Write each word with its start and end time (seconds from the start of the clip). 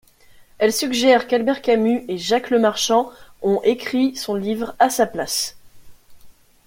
Elle 0.57 0.73
suggère 0.73 1.27
qu'Albert 1.27 1.61
Camus 1.61 2.05
et 2.07 2.17
Jacques 2.17 2.49
Lemarchand 2.49 3.11
ont 3.43 3.61
écrit 3.61 4.15
son 4.15 4.33
livre 4.33 4.75
à 4.79 4.89
sa 4.89 5.05
place. 5.05 5.55